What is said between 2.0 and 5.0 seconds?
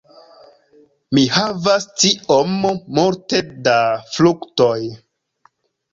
tiom multe da fruktoj.